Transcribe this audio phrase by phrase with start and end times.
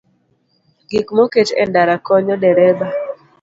[0.91, 2.87] Gik moket e ndara konyo dereba